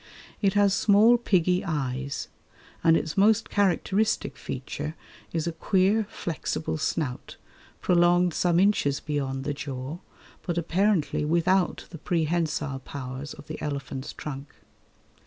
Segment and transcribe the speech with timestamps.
[0.41, 2.27] It has small piggy eyes,
[2.83, 4.95] and its most characteristic feature
[5.31, 7.37] is a queer flexible snout
[7.81, 9.99] prolonged some inches beyond the jaw,
[10.41, 14.55] but apparently without the prehensile powers of the elephant's trunk.